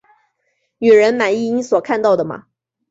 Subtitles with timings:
[0.79, 2.47] 女人，满意你所看到的吗？